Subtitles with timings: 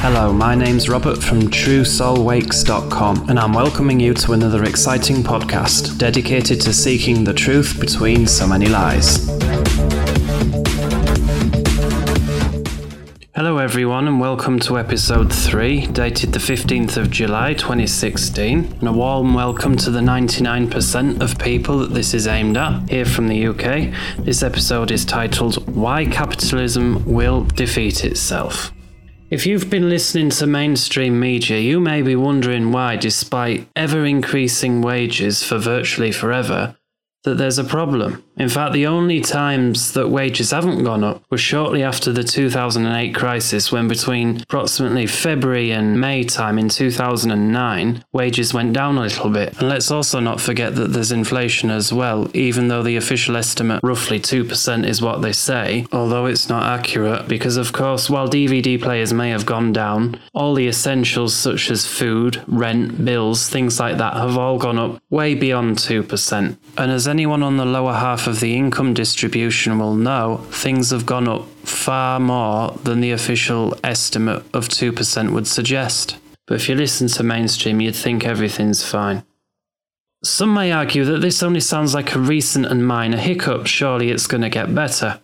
[0.00, 6.60] Hello, my name's Robert from TrueSoulWakes.com, and I'm welcoming you to another exciting podcast dedicated
[6.60, 9.26] to seeking the truth between so many lies.
[13.34, 18.76] Hello, everyone, and welcome to episode 3, dated the 15th of July 2016.
[18.78, 23.06] And a warm welcome to the 99% of people that this is aimed at here
[23.06, 23.92] from the UK.
[24.18, 28.72] This episode is titled Why Capitalism Will Defeat Itself.
[29.28, 34.82] If you've been listening to mainstream media, you may be wondering why, despite ever increasing
[34.82, 36.75] wages for virtually forever,
[37.26, 38.22] that there's a problem.
[38.36, 43.14] In fact, the only times that wages haven't gone up was shortly after the 2008
[43.14, 49.30] crisis, when between approximately February and May time in 2009, wages went down a little
[49.30, 49.58] bit.
[49.58, 53.80] And let's also not forget that there's inflation as well, even though the official estimate,
[53.82, 58.80] roughly 2%, is what they say, although it's not accurate, because of course, while DVD
[58.80, 63.96] players may have gone down, all the essentials such as food, rent, bills, things like
[63.96, 66.56] that have all gone up way beyond 2%.
[66.78, 71.06] And as anyone on the lower half of the income distribution will know, things have
[71.06, 76.18] gone up far more than the official estimate of 2% would suggest.
[76.46, 79.24] But if you listen to mainstream, you'd think everything's fine.
[80.22, 84.26] Some may argue that this only sounds like a recent and minor hiccup, surely it's
[84.26, 85.18] going to get better.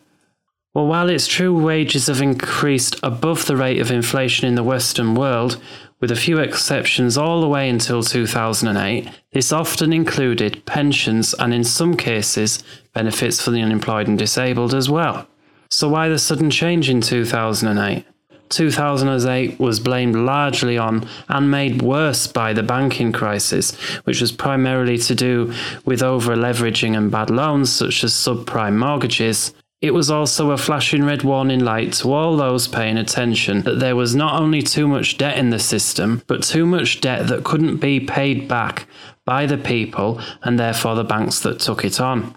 [0.72, 5.14] Well, while it's true wages have increased above the rate of inflation in the Western
[5.14, 5.60] world,
[6.02, 11.62] with a few exceptions all the way until 2008, this often included pensions and, in
[11.62, 15.28] some cases, benefits for the unemployed and disabled as well.
[15.70, 18.04] So, why the sudden change in 2008?
[18.48, 24.98] 2008 was blamed largely on and made worse by the banking crisis, which was primarily
[24.98, 30.52] to do with over leveraging and bad loans such as subprime mortgages, it was also
[30.52, 34.62] a flashing red warning light to all those paying attention that there was not only
[34.62, 38.86] too much debt in the system, but too much debt that couldn't be paid back
[39.24, 42.32] by the people and therefore the banks that took it on.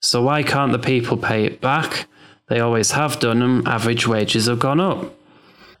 [0.00, 2.08] So, why can't the people pay it back?
[2.48, 5.14] They always have done, and average wages have gone up.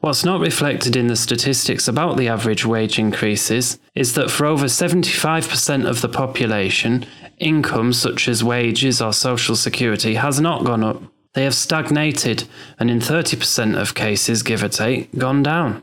[0.00, 4.66] What's not reflected in the statistics about the average wage increases is that for over
[4.66, 7.04] 75% of the population,
[7.40, 11.02] income such as wages or social security has not gone up.
[11.34, 12.44] They have stagnated
[12.78, 15.82] and in 30% of cases, give or take, gone down.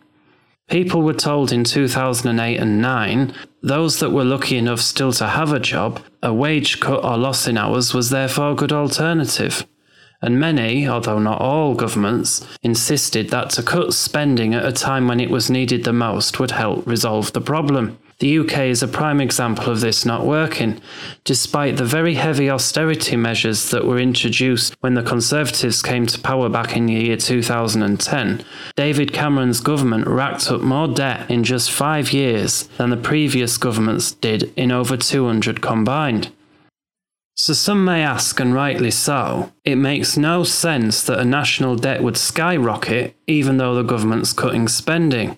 [0.69, 5.53] People were told in 2008 and 9, those that were lucky enough still to have
[5.53, 9.66] a job, a wage cut or loss in hours was therefore a good alternative
[10.22, 15.19] and many, although not all governments, insisted that to cut spending at a time when
[15.19, 17.97] it was needed the most would help resolve the problem.
[18.19, 20.81] The UK is a prime example of this not working.
[21.23, 26.50] Despite the very heavy austerity measures that were introduced when the Conservatives came to power
[26.50, 28.44] back in the year 2010,
[28.75, 34.13] David Cameron's government racked up more debt in just five years than the previous governments
[34.13, 36.31] did in over 200 combined.
[37.35, 42.01] So some may ask, and rightly so, it makes no sense that a national debt
[42.01, 45.38] would skyrocket even though the government's cutting spending.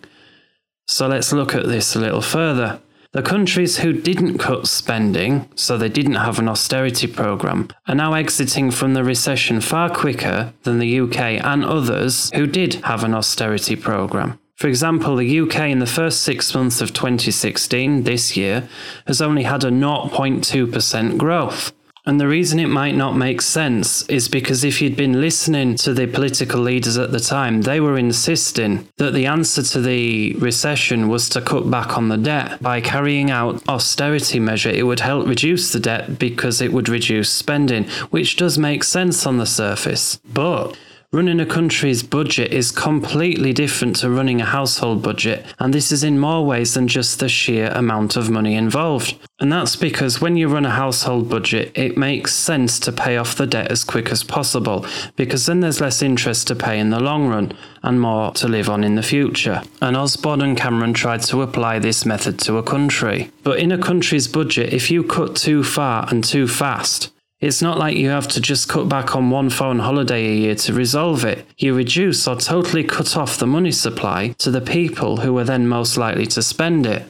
[0.92, 2.82] So let's look at this a little further.
[3.12, 8.16] The countries who didn't cut spending, so they didn't have an austerity programme, are now
[8.16, 13.14] exiting from the recession far quicker than the UK and others who did have an
[13.14, 14.40] austerity programme.
[14.56, 18.68] For example, the UK in the first six months of 2016, this year,
[19.06, 21.72] has only had a 0.2% growth.
[22.10, 25.94] And the reason it might not make sense is because if you'd been listening to
[25.94, 31.08] the political leaders at the time, they were insisting that the answer to the recession
[31.08, 32.64] was to cut back on the debt.
[32.64, 37.32] By carrying out austerity measure, it would help reduce the debt because it would reduce
[37.32, 40.20] spending, which does make sense on the surface.
[40.34, 40.76] But
[41.12, 46.04] Running a country's budget is completely different to running a household budget, and this is
[46.04, 49.16] in more ways than just the sheer amount of money involved.
[49.40, 53.34] And that's because when you run a household budget, it makes sense to pay off
[53.34, 57.00] the debt as quick as possible, because then there's less interest to pay in the
[57.00, 59.64] long run and more to live on in the future.
[59.82, 63.32] And Osborne and Cameron tried to apply this method to a country.
[63.42, 67.78] But in a country's budget, if you cut too far and too fast, it's not
[67.78, 71.24] like you have to just cut back on one foreign holiday a year to resolve
[71.24, 71.46] it.
[71.58, 75.68] You reduce or totally cut off the money supply to the people who are then
[75.68, 77.10] most likely to spend it.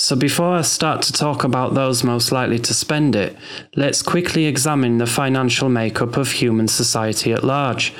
[0.00, 3.36] So, before I start to talk about those most likely to spend it,
[3.74, 7.92] let's quickly examine the financial makeup of human society at large.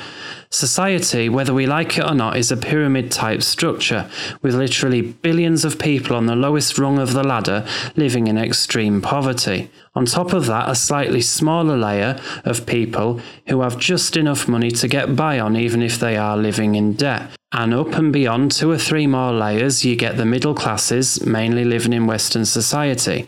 [0.51, 4.09] Society, whether we like it or not, is a pyramid type structure,
[4.41, 8.99] with literally billions of people on the lowest rung of the ladder living in extreme
[8.99, 9.69] poverty.
[9.93, 14.71] On top of that, a slightly smaller layer of people who have just enough money
[14.71, 17.29] to get by on, even if they are living in debt.
[17.51, 21.63] And up and beyond two or three more layers, you get the middle classes, mainly
[21.63, 23.27] living in Western society.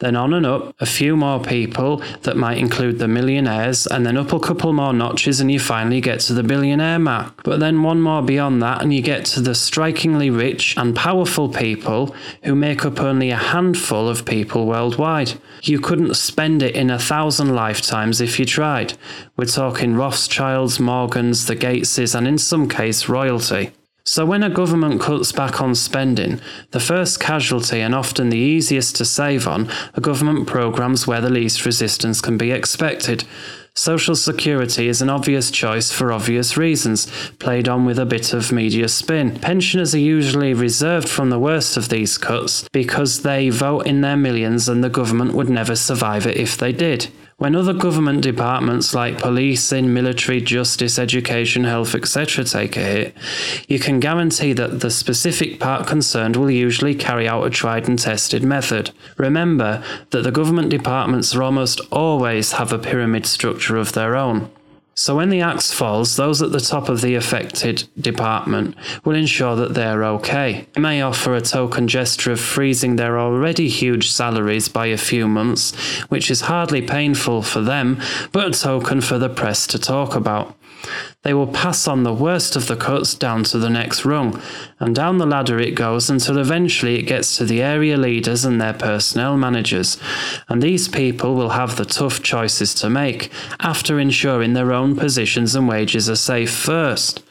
[0.00, 4.16] Then on and up, a few more people that might include the millionaires, and then
[4.16, 7.42] up a couple more notches, and you finally get to the billionaire mark.
[7.44, 11.50] But then one more beyond that, and you get to the strikingly rich and powerful
[11.50, 15.34] people who make up only a handful of people worldwide.
[15.62, 18.94] You couldn't spend it in a thousand lifetimes if you tried.
[19.36, 23.72] We're talking Rothschilds, Morgans, the Gateses, and in some case, royalty.
[24.04, 28.96] So, when a government cuts back on spending, the first casualty and often the easiest
[28.96, 33.24] to save on are government programs where the least resistance can be expected.
[33.74, 37.06] Social Security is an obvious choice for obvious reasons,
[37.38, 39.38] played on with a bit of media spin.
[39.38, 44.16] Pensioners are usually reserved from the worst of these cuts because they vote in their
[44.16, 47.08] millions and the government would never survive it if they did.
[47.40, 53.16] When other government departments like policing, military, justice, education, health, etc., take a hit,
[53.66, 57.98] you can guarantee that the specific part concerned will usually carry out a tried and
[57.98, 58.90] tested method.
[59.16, 64.50] Remember that the government departments almost always have a pyramid structure of their own.
[64.94, 69.56] So when the axe falls, those at the top of the affected department will ensure
[69.56, 70.66] that they're okay.
[70.74, 75.26] They may offer a token gesture of freezing their already huge salaries by a few
[75.26, 75.74] months,
[76.10, 78.00] which is hardly painful for them,
[78.32, 80.54] but a token for the press to talk about.
[81.22, 84.40] They will pass on the worst of the cuts down to the next rung,
[84.78, 88.58] and down the ladder it goes until eventually it gets to the area leaders and
[88.58, 89.98] their personnel managers.
[90.48, 95.54] And these people will have the tough choices to make after ensuring their own positions
[95.54, 97.22] and wages are safe first.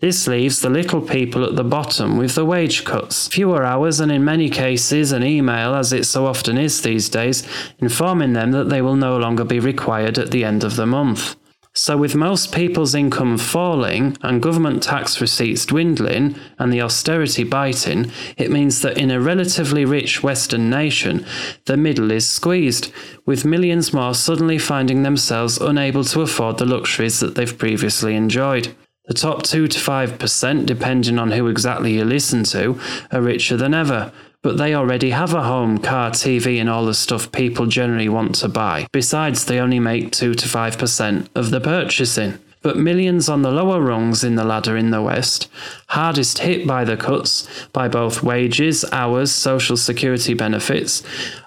[0.00, 4.10] This leaves the little people at the bottom with the wage cuts, fewer hours, and
[4.10, 7.46] in many cases, an email, as it so often is these days,
[7.78, 11.36] informing them that they will no longer be required at the end of the month.
[11.72, 18.10] So, with most people's income falling and government tax receipts dwindling and the austerity biting,
[18.36, 21.24] it means that in a relatively rich Western nation,
[21.66, 22.92] the middle is squeezed,
[23.24, 28.74] with millions more suddenly finding themselves unable to afford the luxuries that they've previously enjoyed.
[29.06, 32.80] The top 2 to 5%, depending on who exactly you listen to,
[33.12, 36.94] are richer than ever, but they already have a home, car, TV, and all the
[36.94, 38.86] stuff people generally want to buy.
[38.92, 42.38] Besides, they only make 2 to 5% of the purchasing.
[42.62, 45.48] But millions on the lower rungs in the ladder in the West,
[45.88, 51.02] hardest hit by the cuts by both wages, hours, social security benefits,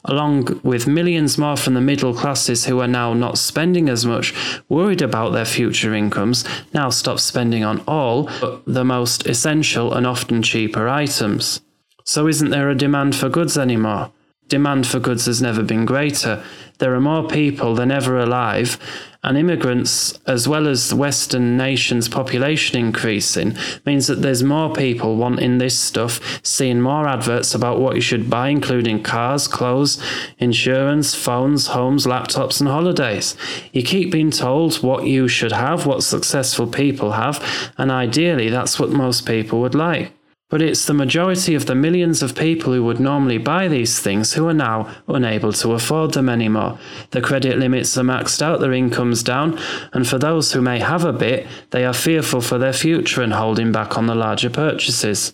[0.05, 4.33] along with millions more from the middle classes who are now not spending as much,
[4.69, 10.07] worried about their future incomes, now stop spending on all but the most essential and
[10.07, 11.61] often cheaper items.
[12.03, 14.11] So isn't there a demand for goods anymore?
[14.50, 16.44] Demand for goods has never been greater.
[16.79, 18.77] There are more people than ever alive,
[19.23, 23.55] and immigrants, as well as the Western nations' population increasing,
[23.85, 28.29] means that there's more people wanting this stuff, seeing more adverts about what you should
[28.29, 30.03] buy, including cars, clothes,
[30.39, 33.38] insurance, phones, homes, laptops, and holidays.
[33.71, 37.41] You keep being told what you should have, what successful people have,
[37.77, 40.11] and ideally that's what most people would like.
[40.53, 44.33] But it's the majority of the millions of people who would normally buy these things
[44.33, 46.77] who are now unable to afford them anymore.
[47.09, 49.59] The credit limits are maxed out, their income's down,
[49.94, 53.33] and for those who may have a bit, they are fearful for their future and
[53.33, 55.33] holding back on the larger purchases.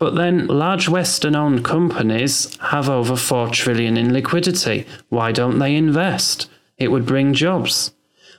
[0.00, 4.84] But then large Western owned companies have over 4 trillion in liquidity.
[5.10, 6.50] Why don't they invest?
[6.76, 7.92] It would bring jobs.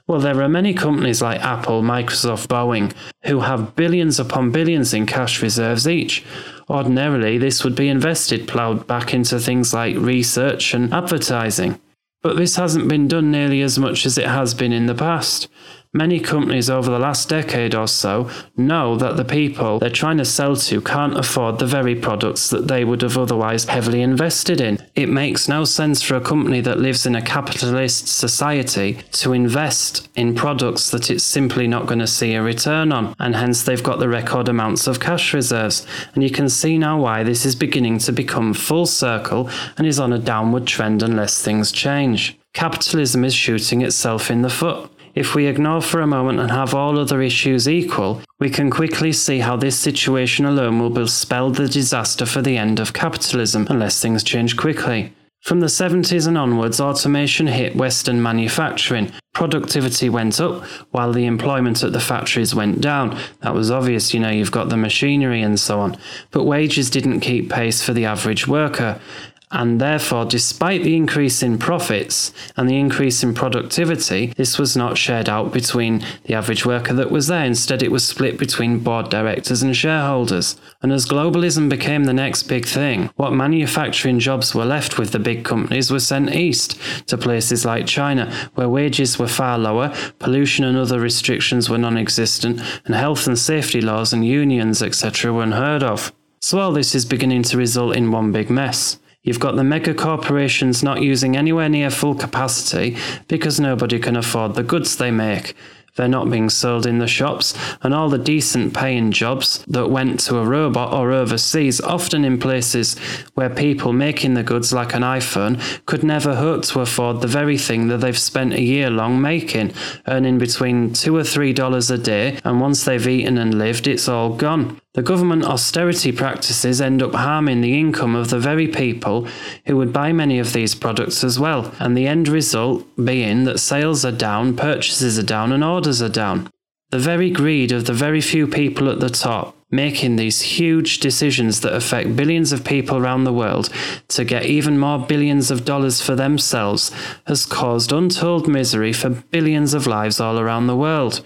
[0.07, 2.93] Well, there are many companies like Apple, Microsoft, Boeing
[3.25, 6.23] who have billions upon billions in cash reserves each.
[6.69, 11.81] Ordinarily, this would be invested, ploughed back into things like research and advertising.
[12.23, 15.49] But this hasn't been done nearly as much as it has been in the past.
[15.97, 20.25] Many companies over the last decade or so know that the people they're trying to
[20.25, 24.77] sell to can't afford the very products that they would have otherwise heavily invested in.
[24.93, 30.07] It makes no sense for a company that lives in a capitalist society to invest
[30.15, 33.81] in products that it's simply not going to see a return on, and hence they've
[33.81, 35.83] got the record amounts of cash reserves.
[36.13, 39.49] And you can see now why this is beginning to become full circle
[39.79, 42.37] and is on a downward trend unless things change.
[42.53, 44.91] Capitalism is shooting itself in the foot.
[45.17, 49.11] If we ignore for a moment and have all other issues equal, we can quickly
[49.11, 53.99] see how this situation alone will spell the disaster for the end of capitalism unless
[53.99, 55.11] things change quickly.
[55.41, 61.83] From the 70s and onwards, automation hit Western manufacturing, productivity went up while the employment
[61.83, 63.17] at the factories went down.
[63.41, 65.97] That was obvious, you know, you've got the machinery and so on.
[66.29, 69.01] But wages didn't keep pace for the average worker.
[69.49, 74.97] And therefore, despite the increase in profits and the increase in productivity, this was not
[74.97, 77.45] shared out between the average worker that was there.
[77.45, 80.59] Instead, it was split between board directors and shareholders.
[80.81, 85.19] And as globalism became the next big thing, what manufacturing jobs were left with the
[85.19, 86.77] big companies were sent east
[87.07, 91.97] to places like China, where wages were far lower, pollution and other restrictions were non
[91.97, 96.11] existent, and health and safety laws and unions, etc., were unheard of.
[96.41, 98.99] So all this is beginning to result in one big mess.
[99.27, 102.95] You've got the mega corporations not using anywhere near full capacity
[103.27, 105.53] because nobody can afford the goods they make.
[105.95, 110.21] They're not being sold in the shops, and all the decent paying jobs that went
[110.21, 112.97] to a robot or overseas, often in places
[113.33, 117.57] where people making the goods like an iPhone could never hope to afford the very
[117.57, 119.73] thing that they've spent a year long making,
[120.07, 124.07] earning between two or three dollars a day, and once they've eaten and lived, it's
[124.07, 124.79] all gone.
[124.97, 129.27] The government austerity practices end up harming the income of the very people
[129.67, 133.59] who would buy many of these products as well, and the end result being that
[133.59, 136.49] sales are down, purchases are down, and orders are down.
[136.89, 141.59] The very greed of the very few people at the top making these huge decisions
[141.59, 143.69] that affect billions of people around the world
[144.07, 146.89] to get even more billions of dollars for themselves
[147.27, 151.21] has caused untold misery for billions of lives all around the world.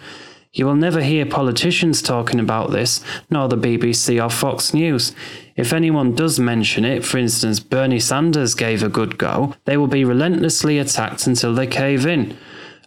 [0.54, 5.14] You will never hear politicians talking about this, nor the BBC or Fox News.
[5.56, 9.88] If anyone does mention it, for instance, Bernie Sanders gave a good go, they will
[9.88, 12.38] be relentlessly attacked until they cave in.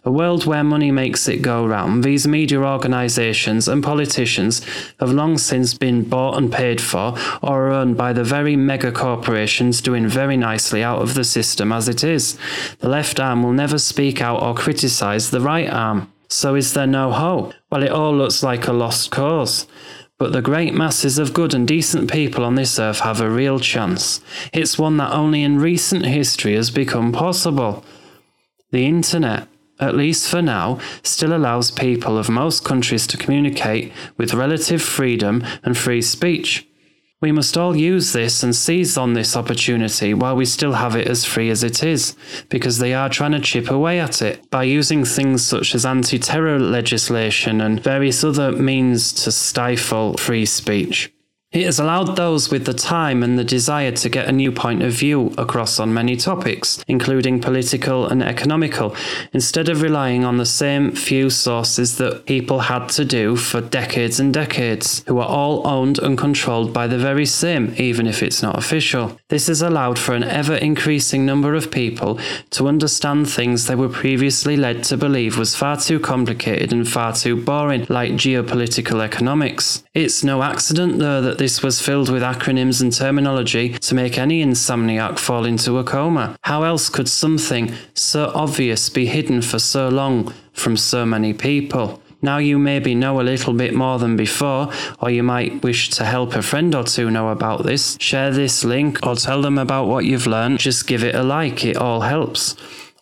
[0.03, 4.63] A world where money makes it go round, these media organisations and politicians
[4.99, 8.91] have long since been bought and paid for or are owned by the very mega
[8.91, 12.37] corporations doing very nicely out of the system as it is.
[12.81, 16.11] The left arm will never speak out or criticise the right arm.
[16.27, 17.53] So is there no hope?
[17.71, 19.67] Well, it all looks like a lost cause.
[20.17, 23.59] But the great masses of good and decent people on this earth have a real
[23.59, 24.21] chance.
[24.53, 27.83] It's one that only in recent history has become possible.
[28.71, 29.47] The internet,
[29.79, 35.43] at least for now, still allows people of most countries to communicate with relative freedom
[35.63, 36.65] and free speech.
[37.25, 41.07] We must all use this and seize on this opportunity while we still have it
[41.07, 42.15] as free as it is,
[42.49, 46.19] because they are trying to chip away at it by using things such as anti
[46.19, 51.14] terror legislation and various other means to stifle free speech.
[51.55, 54.83] It has allowed those with the time and the desire to get a new point
[54.83, 58.93] of view across on many topics, including political and economical,
[59.31, 64.19] instead of relying on the same few sources that people had to do for decades
[64.19, 68.43] and decades, who are all owned and controlled by the very same, even if it's
[68.43, 69.17] not official.
[69.29, 72.19] This has allowed for an ever increasing number of people
[72.49, 77.13] to understand things they were previously led to believe was far too complicated and far
[77.13, 79.85] too boring, like geopolitical economics.
[79.93, 84.43] It's no accident, though, that this was filled with acronyms and terminology to make any
[84.43, 86.35] insomniac fall into a coma.
[86.41, 92.01] How else could something so obvious be hidden for so long from so many people?
[92.23, 96.03] Now you maybe know a little bit more than before, or you might wish to
[96.03, 97.95] help a friend or two know about this.
[97.99, 100.57] Share this link or tell them about what you've learned.
[100.57, 102.55] Just give it a like, it all helps.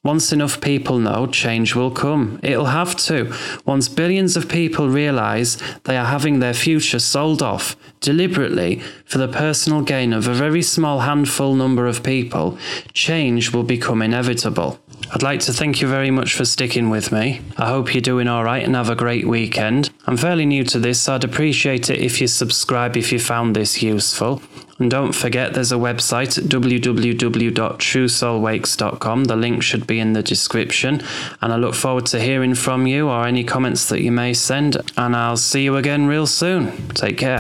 [0.04, 2.38] Once enough people know, change will come.
[2.44, 3.34] It'll have to.
[3.66, 9.30] Once billions of people realize they are having their future sold off deliberately for the
[9.30, 12.58] personal gain of a very small handful number of people,
[12.92, 14.78] change will become inevitable.
[15.12, 17.40] I'd like to thank you very much for sticking with me.
[17.58, 19.90] I hope you're doing alright and have a great weekend.
[20.06, 23.56] I'm fairly new to this, so I'd appreciate it if you subscribe if you found
[23.56, 24.42] this useful.
[24.84, 29.24] And don't forget there's a website at www.truesoulwakes.com.
[29.24, 31.02] The link should be in the description.
[31.42, 34.76] And I look forward to hearing from you or any comments that you may send.
[34.98, 36.90] And I'll see you again real soon.
[36.90, 37.40] Take care.